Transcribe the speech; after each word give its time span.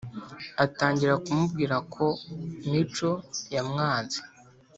atangira 0.65 1.13
kumubwira 1.25 1.75
ko 1.93 2.05
mico 2.69 3.11
yamwanze 3.53 4.19